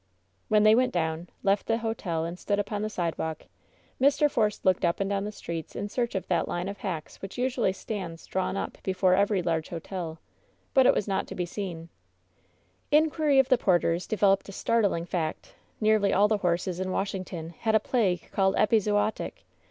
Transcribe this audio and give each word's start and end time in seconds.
When 0.47 0.63
they 0.63 0.73
went 0.73 0.91
down, 0.91 1.29
left 1.43 1.67
the 1.67 1.77
hotel 1.77 2.25
and 2.25 2.39
stood 2.39 2.57
upon 2.57 2.81
the 2.81 2.89
sidewalk, 2.89 3.43
Mr. 4.01 4.31
Force 4.31 4.65
looked 4.65 4.83
up 4.83 4.99
and 4.99 5.07
down 5.07 5.25
the 5.25 5.31
streets 5.31 5.75
in 5.75 5.89
search 5.89 6.15
of 6.15 6.25
that 6.25 6.47
line 6.47 6.67
of 6.67 6.79
hacks 6.79 7.21
which 7.21 7.37
usually 7.37 7.71
stands 7.71 8.25
drawn 8.25 8.57
up 8.57 8.79
before 8.81 9.13
every 9.13 9.43
large 9.43 9.69
hotel. 9.69 10.17
But 10.73 10.87
it 10.87 10.95
was 10.95 11.07
not 11.07 11.27
to 11.27 11.35
be 11.35 11.45
seeil.» 11.45 11.87
Inquiry 12.99 13.37
of 13.37 13.49
the 13.49 13.59
porters 13.59 14.07
developed 14.07 14.49
a 14.49 14.53
startling 14.53 15.05
fact— 15.05 15.53
nearly 15.79 16.11
all 16.11 16.27
the 16.27 16.39
horses 16.39 16.79
in 16.79 16.89
Washington 16.89 17.51
had 17.59 17.75
a 17.75 17.79
plague 17.79 18.31
called 18.31 18.55
epizootic. 18.55 19.45